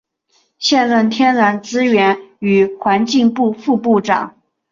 [0.57, 4.33] 现任天然资源与环境部副部长。